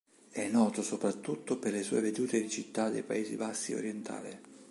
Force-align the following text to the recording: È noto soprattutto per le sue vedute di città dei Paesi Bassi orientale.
È 0.31 0.47
noto 0.47 0.81
soprattutto 0.81 1.57
per 1.59 1.73
le 1.73 1.83
sue 1.83 2.01
vedute 2.01 2.41
di 2.41 2.49
città 2.49 2.89
dei 2.89 3.03
Paesi 3.03 3.35
Bassi 3.35 3.75
orientale. 3.75 4.41